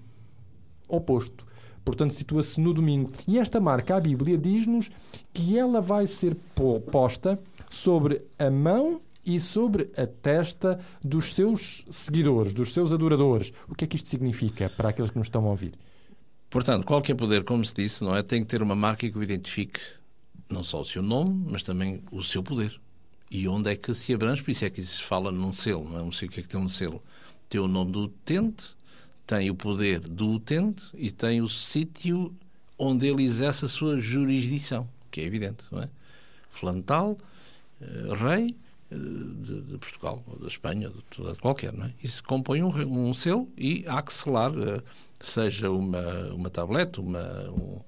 oposto. 0.88 1.44
Portanto, 1.84 2.14
situa-se 2.14 2.62
no 2.62 2.72
domingo. 2.72 3.10
E 3.28 3.40
esta 3.40 3.60
marca, 3.60 3.96
a 3.96 4.00
Bíblia 4.00 4.38
diz-nos 4.38 4.92
que 5.34 5.58
ela 5.58 5.82
vai 5.82 6.06
ser 6.06 6.38
po- 6.54 6.80
posta 6.82 7.40
sobre 7.68 8.22
a 8.38 8.52
mão 8.52 9.02
e 9.26 9.40
sobre 9.40 9.90
a 9.98 10.06
testa 10.06 10.80
dos 11.04 11.34
seus 11.34 11.86
seguidores, 11.90 12.54
dos 12.54 12.74
seus 12.74 12.92
adoradores. 12.92 13.54
O 13.68 13.76
que 13.76 13.86
é 13.86 13.88
que 13.88 13.96
isto 13.96 14.10
significa 14.10 14.70
para 14.70 14.90
aqueles 14.90 15.12
que 15.12 15.18
nos 15.18 15.28
estão 15.28 15.46
a 15.46 15.50
ouvir? 15.50 15.74
Portanto, 16.50 16.86
qualquer 16.86 17.16
poder, 17.16 17.44
como 17.44 17.64
se 17.66 17.74
disse, 17.74 18.04
não 18.04 18.16
é, 18.16 18.22
tem 18.22 18.42
que 18.42 18.48
ter 18.48 18.62
uma 18.62 18.76
marca 18.76 19.10
que 19.10 19.18
o 19.18 19.24
identifique 19.24 19.80
não 20.50 20.64
só 20.64 20.82
o 20.82 20.86
seu 20.86 21.02
nome, 21.02 21.46
mas 21.50 21.64
também 21.64 22.04
o 22.12 22.22
seu 22.22 22.44
poder. 22.44 22.80
E 23.32 23.48
onde 23.48 23.72
é 23.72 23.76
que 23.76 23.94
se 23.94 24.14
abrange, 24.14 24.44
por 24.44 24.52
isso 24.52 24.66
é 24.66 24.70
que 24.70 24.84
se 24.84 25.02
fala 25.02 25.32
num 25.32 25.52
selo, 25.52 25.90
não 25.90 26.00
é? 26.00 26.02
Não 26.04 26.12
sei 26.12 26.28
o 26.28 26.32
que 26.32 26.40
é 26.40 26.44
que 26.44 26.50
tem 26.50 26.60
um 26.60 26.70
selo. 26.70 27.02
Tem 27.50 27.60
o 27.60 27.68
nome 27.68 27.92
do 27.92 28.04
utente, 28.04 28.76
tem 29.26 29.50
o 29.50 29.56
poder 29.56 30.00
do 30.00 30.30
utente 30.34 30.86
e 30.94 31.12
tem 31.12 31.42
o 31.42 31.50
sítio 31.50 32.36
onde 32.78 33.08
ele 33.08 33.24
exerce 33.24 33.66
a 33.66 33.68
sua 33.68 34.00
jurisdição, 34.00 34.88
que 35.10 35.22
é 35.22 35.24
evidente, 35.24 35.64
não 35.72 35.82
é? 35.82 35.90
Flantal, 36.52 37.18
eh, 37.82 38.14
rei 38.16 38.56
de, 38.94 39.62
de 39.62 39.78
Portugal, 39.78 40.24
ou 40.28 40.40
da 40.40 40.48
Espanha, 40.48 40.90
ou 40.90 41.26
de, 41.26 41.34
de 41.34 41.40
qualquer, 41.40 41.74
não 41.74 41.86
é? 41.86 41.94
Isso 42.04 42.24
compõe 42.24 42.64
um, 42.64 43.08
um 43.08 43.14
selo 43.14 43.50
e 43.58 43.84
há 43.88 44.02
que 44.02 44.14
selar, 44.14 44.52
eh, 44.58 44.82
seja 45.20 45.70
uma, 45.70 46.34
uma 46.34 46.50
tablete, 46.50 47.00
uma, 47.00 47.50
um, 47.50 47.82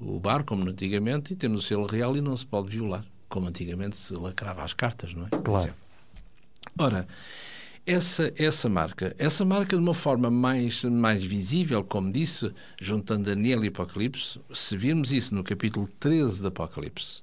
o 0.00 0.18
bar, 0.20 0.44
como 0.44 0.68
antigamente, 0.68 1.32
e 1.32 1.36
temos 1.36 1.64
o 1.64 1.66
selo 1.66 1.86
real 1.86 2.16
e 2.16 2.20
não 2.20 2.36
se 2.36 2.46
pode 2.46 2.68
violar, 2.68 3.04
como 3.28 3.48
antigamente 3.48 3.96
se 3.96 4.14
lacrava 4.14 4.62
as 4.62 4.72
cartas, 4.72 5.14
não 5.14 5.26
é? 5.26 5.28
Claro. 5.42 5.74
Ora, 6.78 7.06
essa, 7.88 8.32
essa 8.36 8.68
marca, 8.68 9.14
essa 9.18 9.44
marca 9.44 9.74
de 9.74 9.82
uma 9.82 9.94
forma 9.94 10.30
mais, 10.30 10.84
mais 10.84 11.24
visível, 11.24 11.82
como 11.82 12.12
disse, 12.12 12.52
juntando 12.78 13.24
Daniel 13.24 13.64
e 13.64 13.68
Apocalipse, 13.68 14.38
se 14.52 14.76
virmos 14.76 15.10
isso 15.10 15.34
no 15.34 15.42
capítulo 15.42 15.88
13 15.98 16.42
do 16.42 16.48
Apocalipse, 16.48 17.22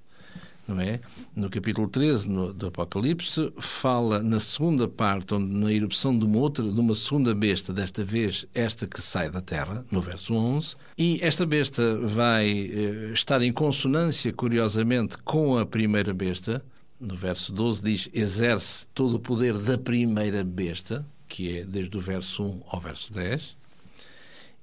não 0.68 0.80
é? 0.80 1.00
No 1.36 1.50
capítulo 1.50 1.88
13 1.88 2.28
no, 2.30 2.54
do 2.54 2.68
Apocalipse, 2.68 3.52
fala 3.60 4.22
na 4.22 4.40
segunda 4.40 4.88
parte, 4.88 5.34
onde 5.34 5.54
na 5.54 5.72
erupção 5.72 6.18
de 6.18 6.26
uma 6.26 6.38
outra, 6.38 6.64
de 6.64 6.80
uma 6.80 6.96
segunda 6.96 7.34
besta, 7.34 7.72
desta 7.72 8.04
vez 8.04 8.46
esta 8.54 8.88
que 8.88 9.02
sai 9.02 9.30
da 9.30 9.42
terra, 9.42 9.86
no 9.92 10.02
verso 10.02 10.34
11, 10.34 10.76
e 10.98 11.20
esta 11.22 11.46
besta 11.46 11.98
vai 11.98 12.50
eh, 12.50 13.12
estar 13.14 13.42
em 13.42 13.54
consonância, 13.54 14.34
curiosamente, 14.34 15.18
com 15.20 15.58
a 15.58 15.66
primeira 15.66 16.14
besta, 16.14 16.64
no 17.00 17.16
verso 17.16 17.52
12 17.54 17.84
diz, 17.84 18.10
exerce 18.14 18.88
todo 18.94 19.16
o 19.16 19.20
poder 19.20 19.58
da 19.58 19.78
primeira 19.78 20.44
besta, 20.44 21.06
que 21.28 21.58
é 21.58 21.66
desde 21.66 21.96
o 21.98 22.00
verso 22.00 22.44
1 22.44 22.62
ao 22.70 22.80
verso 22.80 23.14
10, 23.14 23.56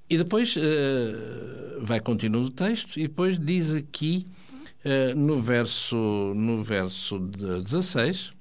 e 0.09 0.17
depois 0.17 0.55
eh, 0.57 1.77
vai 1.79 1.99
continuando 1.99 2.47
o 2.47 2.51
texto, 2.51 2.99
e 2.99 3.03
depois 3.03 3.39
diz 3.39 3.73
aqui, 3.73 4.27
eh, 4.83 5.13
no 5.15 5.41
verso, 5.41 5.95
no 6.35 6.63
verso 6.63 7.19
de 7.19 7.61
16, 7.61 8.33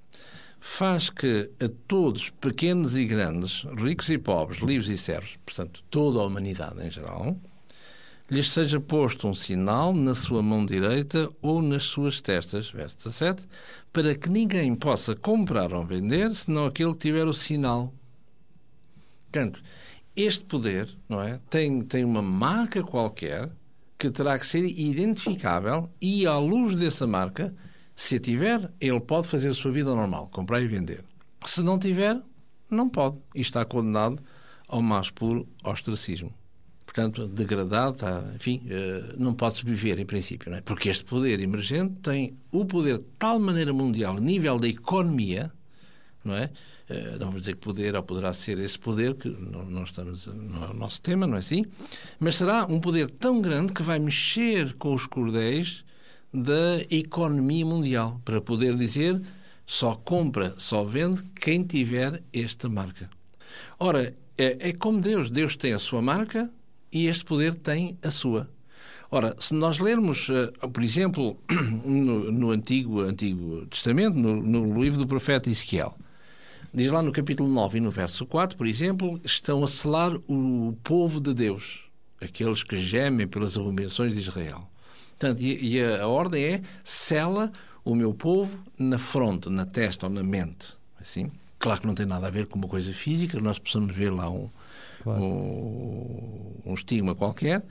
faz 0.61 1.11
que 1.11 1.51
a 1.61 1.69
todos, 1.87 2.31
pequenos 2.31 2.97
e 2.97 3.05
grandes, 3.05 3.65
ricos 3.77 4.09
e 4.11 4.19
pobres, 4.19 4.61
livres 4.61 4.89
e 4.89 4.97
servos, 4.97 5.37
portanto, 5.45 5.83
toda 5.91 6.21
a 6.21 6.25
humanidade 6.25 6.85
em 6.87 6.91
geral, 6.91 7.37
lhes 8.31 8.51
seja 8.51 8.81
posto 8.81 9.29
um 9.29 9.35
sinal 9.35 9.93
na 9.93 10.15
sua 10.15 10.43
mão 10.43 10.65
direita 10.65 11.29
ou 11.43 11.61
nas 11.61 11.83
suas 11.83 12.21
testas, 12.21 12.71
verso 12.71 12.97
17, 12.99 13.45
para 13.93 14.15
que 14.15 14.31
ninguém 14.31 14.75
possa 14.75 15.15
comprar 15.15 15.73
ou 15.73 15.85
vender, 15.85 16.35
senão 16.35 16.67
aquele 16.67 16.93
que 16.93 17.01
tiver 17.01 17.27
o 17.27 17.33
sinal. 17.33 17.93
Portanto, 19.31 19.63
este 20.17 20.45
poder 20.45 20.89
não 21.09 21.21
é, 21.21 21.41
tem, 21.51 21.83
tem 21.83 22.05
uma 22.05 22.23
marca 22.23 22.83
qualquer 22.83 23.51
que 24.03 24.11
terá 24.11 24.37
que 24.37 24.45
ser 24.45 24.65
identificável 24.65 25.89
e, 26.01 26.27
à 26.27 26.37
luz 26.37 26.75
dessa 26.75 27.07
marca, 27.07 27.55
se 27.95 28.17
a 28.17 28.19
tiver, 28.19 28.69
ele 28.81 28.99
pode 28.99 29.29
fazer 29.29 29.51
a 29.51 29.55
sua 29.55 29.71
vida 29.71 29.95
normal, 29.95 30.29
comprar 30.33 30.61
e 30.61 30.67
vender. 30.67 31.05
Se 31.45 31.63
não 31.63 31.79
tiver, 31.79 32.21
não 32.69 32.89
pode. 32.89 33.21
E 33.33 33.41
está 33.41 33.65
condenado 33.65 34.21
ao 34.67 34.83
mais 34.83 35.09
puro 35.09 35.47
ostracismo. 35.63 36.35
Portanto, 36.85 37.29
degradado, 37.29 37.95
está, 37.95 38.25
enfim, 38.35 38.65
eh, 38.69 39.15
não 39.17 39.35
pode 39.35 39.59
sobreviver 39.59 40.01
em 40.01 40.05
princípio, 40.05 40.51
não 40.51 40.59
é? 40.59 40.61
Porque 40.63 40.89
este 40.89 41.05
poder 41.05 41.39
emergente 41.39 41.95
tem 42.03 42.37
o 42.51 42.65
poder 42.65 42.99
de 42.99 43.05
tal 43.21 43.39
maneira 43.39 43.73
mundial, 43.73 44.17
nível 44.17 44.59
da 44.59 44.67
economia, 44.67 45.53
não 46.25 46.35
é? 46.35 46.51
Eh, 46.89 47.17
Não 47.19 47.31
vou 47.31 47.41
dizer 47.41 47.57
poder 47.57 47.95
ou 47.95 48.03
poderá 48.03 48.33
ser 48.33 48.59
esse 48.59 48.79
poder, 48.79 49.15
que 49.15 49.29
não, 49.29 49.65
não 49.65 49.85
estamos, 49.85 50.27
não 50.27 50.65
é 50.65 50.71
o 50.71 50.75
nosso 50.75 51.01
tema, 51.01 51.27
não 51.27 51.37
é 51.37 51.39
assim? 51.41 51.65
Mas 52.19 52.37
será 52.37 52.67
um 52.67 52.81
poder 52.81 53.11
tão 53.11 53.41
grande 53.41 53.73
que 53.73 53.83
vai 53.83 53.99
mexer 53.99 54.75
com 54.75 54.95
os 54.95 55.07
cordéis 55.07 55.85
da 56.33 56.81
economia 56.91 57.65
mundial, 57.67 58.21
para 58.25 58.41
poder 58.41 58.77
dizer 58.77 59.21
só 59.67 59.95
compra, 59.95 60.55
só 60.59 60.83
vende 60.85 61.23
quem 61.41 61.63
tiver 61.63 62.23
esta 62.33 62.69
marca. 62.69 63.09
Ora, 63.79 64.15
é, 64.37 64.69
é 64.69 64.73
como 64.73 65.01
Deus. 65.01 65.31
Deus 65.31 65.57
tem 65.57 65.73
a 65.73 65.79
sua 65.79 66.03
marca 66.03 66.51
e 66.91 67.07
este 67.07 67.25
poder 67.25 67.55
tem 67.55 67.99
a 68.03 68.11
sua. 68.11 68.49
Ora, 69.11 69.37
se 69.39 69.55
nós 69.55 69.79
lermos, 69.79 70.29
eh, 70.31 70.51
por 70.69 70.83
exemplo, 70.83 71.39
no, 71.85 72.33
no 72.33 72.51
Antigo, 72.51 73.01
Antigo 73.01 73.67
Testamento, 73.67 74.17
no, 74.17 74.43
no 74.43 74.83
livro 74.83 74.99
do 74.99 75.07
profeta 75.07 75.51
Ezequiel, 75.51 75.95
diz 76.73 76.91
lá 76.91 77.03
no 77.03 77.13
capítulo 77.13 77.49
9 77.49 77.79
e 77.79 77.81
no 77.81 77.91
verso 77.91 78.25
4, 78.27 78.57
por 78.57 78.67
exemplo, 78.67 79.21
estão 79.25 79.63
a 79.63 79.69
selar 79.69 80.15
o 80.29 80.77
povo 80.83 81.21
de 81.21 81.35
Deus, 81.35 81.81
aqueles 82.21 82.63
que 82.63 82.77
gemem 82.77 83.27
pelas 83.27 83.57
abominações 83.57 84.15
de 84.15 84.21
Israel. 84.21 84.61
Portanto, 85.11 85.41
e, 85.41 85.77
e 85.77 85.83
a, 85.83 86.03
a 86.03 86.09
ordem 86.09 86.45
é 86.45 86.63
sela 86.85 87.53
o 87.85 87.95
meu 87.95 88.15
povo 88.15 88.63
na 88.79 88.99
fronte, 88.99 89.49
na 89.49 89.67
testa 89.67 90.07
ou 90.07 90.13
na 90.13 90.23
mente. 90.23 90.69
Assim. 91.01 91.31
Claro 91.59 91.81
que 91.81 91.87
não 91.87 91.95
tem 91.95 92.07
nada 92.07 92.27
a 92.27 92.31
ver 92.31 92.47
com 92.47 92.59
uma 92.59 92.69
coisa 92.69 92.93
física, 92.93 93.41
nós 93.41 93.59
possamos 93.59 93.95
ver 93.95 94.11
lá 94.11 94.29
um, 94.31 94.49
Claro. 95.03 95.23
um, 95.23 96.53
um 96.65 96.75
estigma 96.75 97.15
qualquer. 97.15 97.63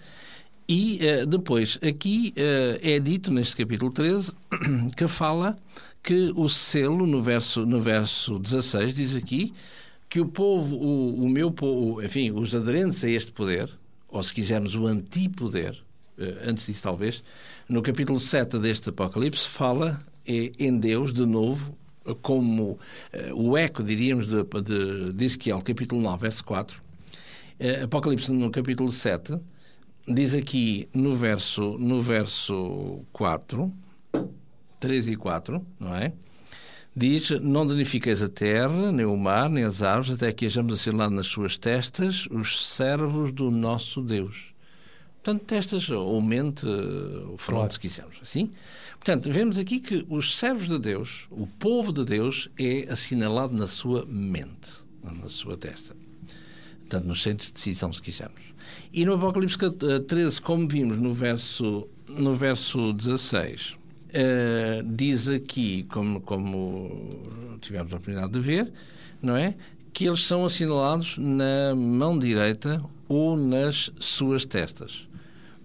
E 0.71 1.05
eh, 1.05 1.25
depois, 1.25 1.77
aqui 1.85 2.33
eh, 2.33 2.79
é 2.81 2.97
dito 2.97 3.29
neste 3.29 3.57
capítulo 3.57 3.91
13 3.91 4.31
que 4.95 5.05
fala 5.05 5.57
que 6.01 6.31
o 6.33 6.47
selo, 6.47 7.05
no 7.05 7.21
verso, 7.21 7.65
no 7.65 7.81
verso 7.81 8.39
16, 8.39 8.95
diz 8.95 9.13
aqui 9.17 9.53
que 10.07 10.21
o 10.21 10.25
povo, 10.25 10.77
o, 10.77 11.25
o 11.25 11.27
meu 11.27 11.51
povo, 11.51 12.01
enfim, 12.01 12.31
os 12.31 12.55
aderentes 12.55 13.03
a 13.03 13.09
este 13.09 13.33
poder, 13.33 13.69
ou 14.07 14.23
se 14.23 14.33
quisermos 14.33 14.73
o 14.73 14.87
antipoder, 14.87 15.77
eh, 16.17 16.37
antes 16.47 16.67
disso 16.67 16.83
talvez, 16.83 17.21
no 17.67 17.81
capítulo 17.81 18.17
7 18.17 18.57
deste 18.57 18.91
Apocalipse, 18.91 19.45
fala 19.45 20.01
eh, 20.25 20.53
em 20.57 20.79
Deus 20.79 21.11
de 21.11 21.25
novo, 21.25 21.75
como 22.21 22.79
o 23.35 23.57
eco, 23.57 23.83
diríamos, 23.83 24.29
de, 24.29 24.41
de, 24.41 25.11
de 25.11 25.25
Ezequiel, 25.25 25.61
capítulo 25.61 26.01
9, 26.01 26.21
verso 26.21 26.45
4. 26.45 26.81
Eh, 27.59 27.81
Apocalipse 27.83 28.31
no 28.31 28.49
capítulo 28.49 28.89
7 28.89 29.37
diz 30.07 30.33
aqui 30.33 30.87
no 30.93 31.15
verso, 31.15 31.77
no 31.77 32.01
verso 32.01 33.01
4, 33.11 33.71
3 34.79 35.07
e 35.09 35.15
4, 35.15 35.65
não 35.79 35.95
é? 35.95 36.13
Diz: 36.95 37.29
Não 37.41 37.65
danifiqueis 37.65 38.21
a 38.21 38.27
terra, 38.27 38.91
nem 38.91 39.05
o 39.05 39.15
mar, 39.15 39.49
nem 39.49 39.63
as 39.63 39.81
árvores, 39.81 40.11
até 40.11 40.31
que 40.33 40.45
hajamos 40.45 40.73
assinalado 40.73 41.15
nas 41.15 41.27
suas 41.27 41.57
testas 41.57 42.27
os 42.29 42.67
servos 42.75 43.31
do 43.31 43.49
nosso 43.49 44.01
Deus. 44.01 44.51
Portanto, 45.23 45.45
testas 45.45 45.89
ou 45.89 46.19
mente, 46.21 46.65
o 46.65 47.37
fronte, 47.37 47.59
Claro. 47.59 47.73
se 47.73 47.79
quisermos 47.79 48.17
assim. 48.23 48.51
Portanto, 48.93 49.31
vemos 49.31 49.57
aqui 49.57 49.79
que 49.79 50.05
os 50.09 50.37
servos 50.37 50.67
de 50.67 50.79
Deus, 50.79 51.27
o 51.29 51.45
povo 51.47 51.93
de 51.93 52.03
Deus, 52.03 52.49
é 52.59 52.87
assinalado 52.91 53.53
na 53.53 53.67
sua 53.67 54.05
mente, 54.05 54.71
na 55.03 55.29
sua 55.29 55.55
testa. 55.55 55.95
Portanto, 56.79 57.05
nos 57.05 57.21
centros 57.23 57.47
de 57.47 57.53
decisão, 57.53 57.93
se 57.93 58.01
quisermos. 58.01 58.41
E 58.93 59.05
no 59.05 59.13
Apocalipse 59.13 59.57
13, 60.07 60.41
como 60.41 60.67
vimos 60.67 60.97
no 60.97 61.13
verso, 61.13 61.87
no 62.07 62.33
verso 62.33 62.93
16, 62.93 63.77
eh, 64.13 64.83
diz 64.85 65.29
aqui, 65.29 65.83
como, 65.83 66.19
como 66.19 67.57
tivemos 67.61 67.93
a 67.93 67.95
oportunidade 67.95 68.33
de 68.33 68.39
ver, 68.39 68.71
não 69.21 69.37
é? 69.37 69.55
Que 69.93 70.05
eles 70.05 70.25
são 70.25 70.43
assinalados 70.43 71.17
na 71.17 71.73
mão 71.75 72.19
direita 72.19 72.83
ou 73.07 73.37
nas 73.37 73.91
suas 73.99 74.45
testas. 74.45 75.07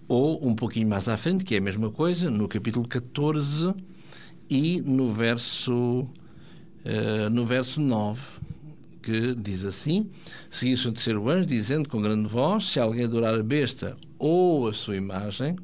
Ou 0.07 0.47
um 0.47 0.55
pouquinho 0.55 0.89
mais 0.89 1.09
à 1.09 1.17
frente, 1.17 1.45
que 1.45 1.57
é 1.57 1.59
a 1.59 1.61
mesma 1.61 1.91
coisa, 1.91 2.31
no 2.31 2.47
capítulo 2.47 2.87
14 2.87 3.75
e 4.49 4.81
no 4.81 5.13
verso, 5.13 6.07
eh, 6.85 7.29
no 7.29 7.45
verso 7.45 7.81
9 7.81 8.21
que 9.07 9.37
diz 9.37 9.65
assim: 9.65 10.11
Seguisse 10.51 10.89
o 10.89 10.93
terceiro 10.93 11.31
anjo, 11.31 11.47
dizendo 11.47 11.89
com 11.89 12.03
grande 12.03 12.29
voz: 12.29 12.73
Se 12.73 12.81
alguém 12.81 13.05
adorar 13.05 13.35
a 13.39 13.43
besta 13.43 13.97
ou 14.19 14.67
a 14.67 14.73
sua 14.73 14.97
imagem 14.97 15.55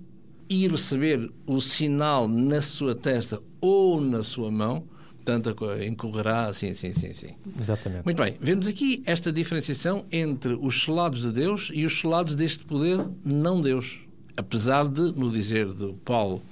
e 0.48 0.68
receber 0.68 1.28
o 1.44 1.60
sinal 1.60 2.28
na 2.28 2.60
sua 2.60 2.94
testa 2.94 3.42
ou 3.60 4.00
na 4.00 4.22
sua 4.22 4.48
mão, 4.48 4.84
portanto, 5.16 5.56
incorrerá 5.84 6.46
assim, 6.46 6.70
assim, 6.70 6.88
assim, 6.88 7.08
assim. 7.08 7.34
Exatamente. 7.58 8.04
Muito 8.04 8.22
bem, 8.22 8.36
vemos 8.40 8.68
aqui 8.68 9.02
esta 9.04 9.32
diferenciação 9.32 10.04
entre 10.12 10.52
os 10.54 10.84
selados 10.84 11.22
de 11.22 11.32
Deus 11.32 11.68
e 11.72 11.84
os 11.84 11.98
selados 11.98 12.36
deste 12.36 12.64
poder 12.64 13.04
não 13.24 13.60
Deus. 13.60 13.98
Apesar 14.36 14.86
de, 14.86 15.12
no 15.12 15.30
dizer 15.30 15.72
de 15.74 15.92
Paulo, 16.04 16.42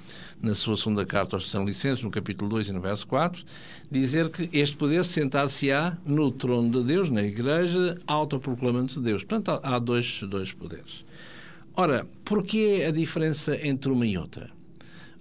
na 0.43 0.55
sua 0.55 0.77
segunda 0.77 1.05
carta 1.05 1.37
aos 1.37 1.45
Tessalonicenses, 1.45 2.03
no 2.03 2.11
capítulo 2.11 2.49
2 2.51 2.69
e 2.69 2.73
no 2.73 2.81
verso 2.81 3.07
4, 3.07 3.45
dizer 3.91 4.29
que 4.31 4.49
este 4.57 4.77
poder 4.77 5.05
sentar-se-á 5.05 5.99
no 6.05 6.31
trono 6.31 6.71
de 6.71 6.83
Deus, 6.85 7.11
na 7.11 7.23
igreja, 7.23 7.99
autoproclamando-se 8.07 9.01
Deus. 9.01 9.23
Portanto, 9.23 9.61
há 9.63 9.79
dois, 9.79 10.21
dois 10.29 10.53
poderes. 10.53 11.05
Ora, 11.75 12.07
porquê 12.25 12.85
a 12.89 12.91
diferença 12.91 13.57
entre 13.67 13.91
uma 13.93 14.07
e 14.07 14.17
outra? 14.17 14.51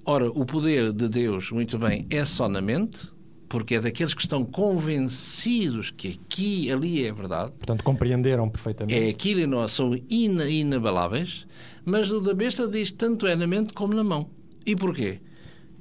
Ora, 0.05 0.29
o 0.29 0.45
poder 0.45 0.91
de 0.93 1.07
Deus, 1.07 1.51
muito 1.51 1.77
bem, 1.77 2.07
é 2.09 2.23
só 2.25 2.47
na 2.49 2.61
mente, 2.61 3.07
porque 3.47 3.75
é 3.75 3.81
daqueles 3.81 4.13
que 4.13 4.21
estão 4.21 4.43
convencidos 4.45 5.91
que 5.91 6.07
aqui 6.25 6.65
e 6.65 6.71
ali 6.71 7.05
é 7.05 7.11
verdade, 7.11 7.51
Portanto, 7.51 7.83
compreenderam 7.83 8.49
perfeitamente. 8.49 8.97
é 8.97 9.09
aquilo 9.09 9.41
e 9.41 9.47
nós 9.47 9.71
são 9.71 9.93
ina, 10.09 10.47
inabaláveis, 10.49 11.45
mas 11.83 12.09
o 12.11 12.19
da 12.19 12.33
besta 12.33 12.67
diz 12.67 12.91
tanto 12.91 13.27
é 13.27 13.35
na 13.35 13.45
mente 13.47 13.73
como 13.73 13.93
na 13.93 14.03
mão. 14.03 14.29
E 14.69 14.75
porquê? 14.75 15.19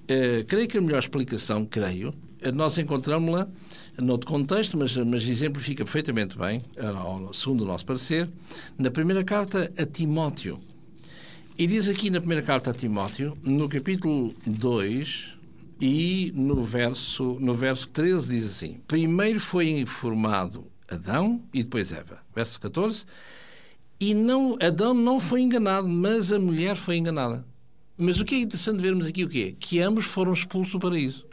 Eh, 0.08 0.46
creio 0.48 0.66
que 0.66 0.78
a 0.78 0.80
melhor 0.80 1.00
explicação, 1.00 1.66
creio, 1.66 2.14
eh, 2.40 2.50
nós 2.50 2.78
encontramos-la 2.78 3.46
noutro 3.98 4.26
contexto, 4.26 4.78
mas, 4.78 4.96
mas 4.96 5.28
exemplifica 5.28 5.84
perfeitamente 5.84 6.38
bem, 6.38 6.62
segundo 7.34 7.64
o 7.64 7.66
nosso 7.66 7.84
parecer, 7.84 8.26
na 8.78 8.90
primeira 8.90 9.22
carta 9.22 9.70
a 9.76 9.84
Timóteo. 9.84 10.58
E 11.58 11.66
diz 11.66 11.86
aqui 11.86 12.08
na 12.08 12.18
primeira 12.18 12.42
carta 12.42 12.70
a 12.70 12.72
Timóteo, 12.72 13.36
no 13.42 13.68
capítulo 13.68 14.32
2 14.46 15.34
e 15.82 16.32
no 16.34 16.64
verso, 16.64 17.36
no 17.40 17.52
verso 17.52 17.88
13, 17.88 18.26
diz 18.26 18.46
assim: 18.46 18.80
Primeiro 18.88 19.38
foi 19.38 19.68
informado 19.68 20.66
Adão 20.88 21.42
e 21.52 21.62
depois 21.62 21.92
Eva. 21.92 22.20
Verso 22.34 22.58
14. 22.58 23.04
E 24.00 24.14
não, 24.14 24.56
Adão 24.62 24.94
não 24.94 25.20
foi 25.20 25.42
enganado, 25.42 25.86
mas 25.86 26.32
a 26.32 26.38
mulher 26.38 26.74
foi 26.74 26.96
enganada. 26.96 27.44
Mas 27.98 28.20
o 28.20 28.24
que 28.24 28.36
é 28.36 28.38
interessante 28.38 28.80
vermos 28.80 29.06
aqui 29.06 29.24
o 29.24 29.28
quê? 29.28 29.56
Que 29.58 29.80
ambos 29.80 30.04
foram 30.04 30.32
expulsos 30.32 30.72
do 30.72 30.78
paraíso. 30.78 31.26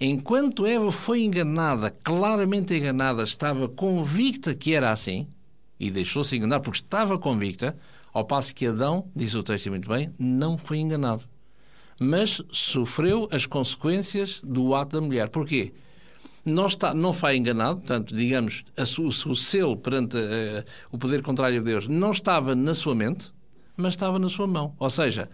Enquanto 0.00 0.66
Eva 0.66 0.90
foi 0.90 1.22
enganada, 1.22 1.90
claramente 2.02 2.74
enganada, 2.74 3.22
estava 3.22 3.68
convicta 3.68 4.54
que 4.54 4.74
era 4.74 4.90
assim, 4.90 5.26
e 5.78 5.90
deixou-se 5.90 6.34
enganar 6.36 6.60
porque 6.60 6.80
estava 6.80 7.18
convicta, 7.18 7.76
ao 8.12 8.24
passo 8.24 8.54
que 8.54 8.66
Adão, 8.66 9.08
diz 9.14 9.34
o 9.34 9.42
texto 9.42 9.70
muito 9.70 9.88
bem, 9.88 10.12
não 10.18 10.58
foi 10.58 10.78
enganado. 10.78 11.22
Mas 12.00 12.42
sofreu 12.50 13.28
as 13.30 13.44
consequências 13.46 14.40
do 14.42 14.74
ato 14.74 14.96
da 14.96 15.06
mulher. 15.06 15.28
Porquê? 15.28 15.72
Não, 16.44 16.66
está, 16.66 16.94
não 16.94 17.12
foi 17.12 17.36
enganado, 17.36 17.80
portanto, 17.80 18.14
digamos, 18.14 18.64
a 18.76 18.84
su- 18.84 19.06
o 19.06 19.36
selo 19.36 19.76
perante 19.76 20.16
eh, 20.16 20.64
o 20.90 20.96
poder 20.96 21.22
contrário 21.22 21.60
a 21.60 21.62
Deus 21.62 21.86
não 21.86 22.10
estava 22.10 22.54
na 22.54 22.74
sua 22.74 22.94
mente, 22.94 23.26
mas 23.76 23.92
estava 23.92 24.18
na 24.18 24.28
sua 24.30 24.46
mão. 24.46 24.74
Ou 24.78 24.88
seja, 24.88 25.28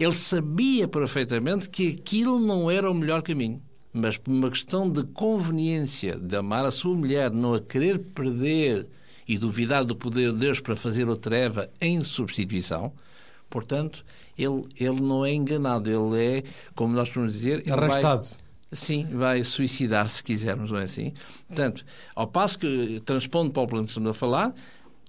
ele 0.00 0.12
sabia 0.14 0.88
perfeitamente 0.88 1.68
que 1.68 1.88
aquilo 2.00 2.40
não 2.40 2.70
era 2.70 2.90
o 2.90 2.94
melhor 2.94 3.22
caminho. 3.22 3.62
Mas 3.92 4.16
por 4.16 4.30
uma 4.32 4.48
questão 4.50 4.90
de 4.90 5.02
conveniência, 5.04 6.16
de 6.16 6.34
amar 6.36 6.64
a 6.64 6.70
sua 6.70 6.94
mulher, 6.96 7.30
não 7.30 7.54
a 7.54 7.60
querer 7.60 7.98
perder 7.98 8.88
e 9.28 9.36
duvidar 9.36 9.84
do 9.84 9.94
poder 9.94 10.32
de 10.32 10.38
Deus 10.38 10.58
para 10.60 10.74
fazer 10.76 11.08
o 11.08 11.16
treva 11.16 11.68
em 11.80 12.02
substituição, 12.04 12.92
portanto, 13.48 14.04
ele, 14.38 14.62
ele 14.78 15.00
não 15.00 15.24
é 15.26 15.32
enganado, 15.34 15.90
ele 15.90 16.24
é, 16.38 16.42
como 16.74 16.94
nós 16.94 17.08
podemos 17.08 17.32
dizer, 17.32 17.60
ele 17.60 17.70
vai- 17.70 17.78
Arrastado. 18.04 18.22
Sim, 18.72 19.08
vai 19.12 19.42
suicidar 19.42 20.08
se 20.08 20.22
quisermos, 20.22 20.70
não 20.70 20.78
é 20.78 20.84
assim? 20.84 21.12
Portanto, 21.48 21.84
ao 22.14 22.28
passo 22.28 22.56
que 22.56 23.02
transpondo 23.04 23.50
para 23.50 23.62
o 23.62 23.66
problema 23.66 23.86
que 23.86 23.90
estamos 23.90 24.10
a 24.10 24.14
falar, 24.14 24.54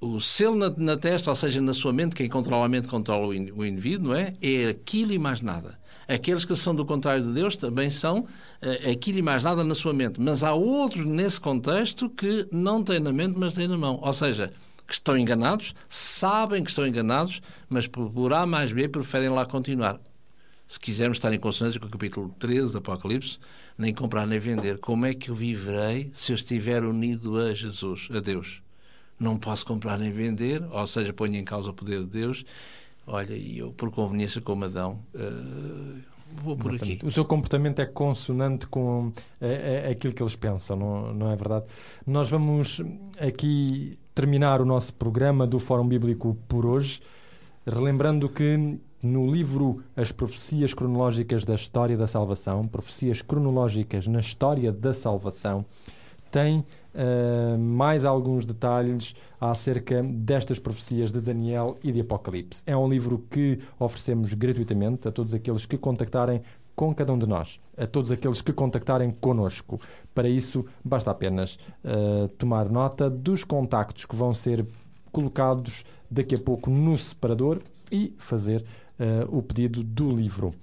o 0.02 0.20
selo 0.20 0.56
na, 0.56 0.70
na 0.72 0.98
testa, 0.98 1.30
ou 1.30 1.36
seja, 1.36 1.62
na 1.62 1.74
sua 1.74 1.94
mente, 1.94 2.16
quem 2.16 2.28
controla 2.28 2.66
a 2.66 2.70
mente 2.70 2.88
controla 2.88 3.28
o, 3.28 3.34
in- 3.34 3.52
o 3.52 3.64
indivíduo, 3.64 4.10
não 4.10 4.16
é? 4.16 4.34
É 4.42 4.68
aquilo 4.70 5.12
e 5.14 5.20
mais 5.20 5.42
nada. 5.42 5.80
Aqueles 6.08 6.44
que 6.44 6.56
são 6.56 6.76
do 6.76 6.84
contrário 6.86 7.24
de 7.24 7.32
Deus 7.32 7.56
também 7.56 7.90
são 7.90 8.28
eh, 8.62 8.92
aquilo 8.92 9.20
e 9.20 9.22
mais 9.22 9.44
nada 9.44 9.64
na 9.64 9.76
sua 9.76 9.94
mente. 9.94 10.20
Mas 10.20 10.44
há 10.44 10.54
outros 10.54 11.06
nesse 11.06 11.40
contexto 11.40 12.10
que 12.10 12.48
não 12.52 12.84
têm 12.84 13.00
na 13.00 13.14
mente, 13.14 13.38
mas 13.38 13.54
têm 13.54 13.68
na 13.68 13.78
mão. 13.78 14.00
Ou 14.02 14.12
seja, 14.12 14.52
que 14.88 14.94
estão 14.94 15.18
enganados, 15.18 15.74
sabem 15.88 16.64
que 16.64 16.70
estão 16.70 16.86
enganados, 16.86 17.42
mas 17.70 17.88
por, 17.88 18.10
por 18.12 18.34
A 18.34 18.46
mais 18.46 18.74
B 18.74 18.90
preferem 18.90 19.30
lá 19.30 19.46
continuar 19.46 20.00
se 20.68 20.80
quisermos 20.80 21.18
estar 21.18 21.34
em 21.34 21.40
consonância 21.40 21.80
com 21.82 21.88
o 21.88 21.90
capítulo 21.90 22.34
13 22.40 22.72
do 22.72 22.78
Apocalipse, 22.78 23.38
nem 23.78 23.94
comprar 23.94 24.26
nem 24.26 24.40
vender. 24.40 24.78
Como 24.80 25.06
é 25.06 25.14
que 25.14 25.30
eu 25.30 25.36
viverei 25.36 26.10
se 26.14 26.32
eu 26.32 26.36
estiver 26.36 26.84
unido 26.86 27.38
a 27.38 27.54
Jesus, 27.54 28.08
a 28.14 28.20
Deus? 28.22 28.62
Não 29.22 29.38
posso 29.38 29.64
comprar 29.64 30.00
nem 30.00 30.12
vender, 30.12 30.64
ou 30.72 30.88
seja, 30.88 31.14
ponho 31.14 31.36
em 31.36 31.44
causa 31.44 31.70
o 31.70 31.74
poder 31.74 32.00
de 32.00 32.08
Deus. 32.08 32.44
Olha, 33.06 33.36
e 33.36 33.60
eu, 33.60 33.72
por 33.72 33.92
conveniência 33.92 34.42
como 34.42 34.66
Adão, 34.66 35.00
uh, 35.14 36.02
vou 36.44 36.58
por 36.58 36.74
aqui. 36.74 36.98
O 37.04 37.12
seu 37.12 37.24
comportamento 37.24 37.80
é 37.80 37.86
consonante 37.86 38.66
com 38.66 39.12
é, 39.40 39.84
é, 39.86 39.92
aquilo 39.92 40.12
que 40.12 40.24
eles 40.24 40.36
pensam, 40.36 40.76
não, 40.76 41.14
não 41.14 41.32
é 41.32 41.36
verdade? 41.36 41.66
Nós 42.06 42.32
vamos 42.32 42.82
aqui 43.20 43.96
terminar 44.16 44.60
o 44.60 44.66
nosso 44.66 44.92
programa 44.96 45.46
do 45.46 45.60
Fórum 45.60 45.88
Bíblico 45.88 46.36
por 46.48 46.66
hoje, 46.66 47.00
relembrando 47.64 48.28
que 48.28 48.80
no 49.04 49.32
livro 49.32 49.84
As 49.96 50.12
Profecias 50.12 50.74
Cronológicas 50.74 51.46
da 51.46 51.54
História 51.54 51.96
da 51.96 52.08
Salvação, 52.08 52.68
Profecias 52.68 53.22
Cronológicas 53.22 54.08
na 54.08 54.20
História 54.20 54.72
da 54.72 54.94
Salvação, 54.94 55.64
tem 56.32 56.66
uh, 56.94 57.58
mais 57.58 58.06
alguns 58.06 58.46
detalhes 58.46 59.16
acerca 59.40 60.02
destas 60.04 60.60
profecias 60.60 61.12
de 61.12 61.22
Daniel 61.22 61.78
e 61.84 61.92
de 61.92 62.02
Apocalipse. 62.02 62.64
É 62.66 62.76
um 62.76 62.88
livro 62.88 63.26
que 63.30 63.60
oferecemos 63.80 64.34
gratuitamente 64.34 65.08
a 65.08 65.12
todos 65.12 65.34
aqueles 65.34 65.66
que 65.66 65.78
contactarem 65.78 66.42
com 66.76 66.94
cada 66.96 67.14
um 67.14 67.18
de 67.18 67.28
nós, 67.28 67.60
a 67.78 67.86
todos 67.86 68.12
aqueles 68.12 68.42
que 68.42 68.54
contactarem 68.54 69.12
conosco. 69.12 69.80
Para 70.16 70.30
isso, 70.30 70.66
basta 70.84 71.12
apenas 71.12 71.60
uh, 71.84 72.28
tomar 72.30 72.70
nota 72.70 73.10
dos 73.10 73.44
contactos 73.44 74.06
que 74.06 74.16
vão 74.16 74.34
ser 74.34 74.66
colocados 75.12 75.84
daqui 76.10 76.36
a 76.36 76.40
pouco 76.40 76.70
no 76.70 76.98
separador 76.98 77.60
e 77.92 78.14
fazer 78.18 78.64
uh, 79.00 79.38
o 79.38 79.42
pedido 79.42 79.84
do 79.84 80.10
livro. 80.10 80.54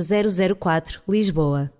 004, 0.60 1.02
Lisboa. 1.08 1.72